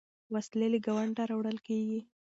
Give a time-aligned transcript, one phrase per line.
[0.33, 1.99] وسلې له ګاونډه راوړل کېږي.